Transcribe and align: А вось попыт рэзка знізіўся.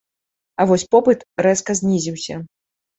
А 0.59 0.67
вось 0.71 0.87
попыт 0.97 1.19
рэзка 1.47 1.71
знізіўся. 1.85 2.45